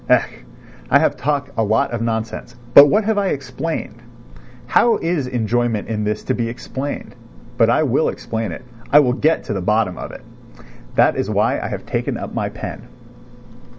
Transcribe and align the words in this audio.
Ech, 0.09 0.39
I 0.89 0.97
have 0.97 1.15
talked 1.15 1.51
a 1.55 1.63
lot 1.63 1.91
of 1.91 2.01
nonsense, 2.01 2.55
but 2.73 2.87
what 2.87 3.03
have 3.03 3.19
I 3.19 3.27
explained? 3.27 4.01
How 4.65 4.97
is 4.97 5.27
enjoyment 5.27 5.87
in 5.87 6.05
this 6.05 6.23
to 6.23 6.33
be 6.33 6.49
explained? 6.49 7.13
But 7.55 7.69
I 7.69 7.83
will 7.83 8.09
explain 8.09 8.51
it. 8.51 8.63
I 8.91 8.99
will 8.99 9.13
get 9.13 9.43
to 9.43 9.53
the 9.53 9.61
bottom 9.61 9.99
of 9.99 10.11
it! 10.11 10.21
That 10.95 11.15
is 11.15 11.29
why 11.29 11.59
I 11.59 11.67
have 11.67 11.85
taken 11.85 12.17
up 12.17 12.33
my 12.33 12.49
pen.... 12.49 12.87